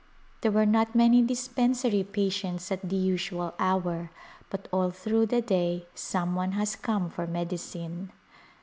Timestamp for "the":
2.89-2.95, 5.27-5.41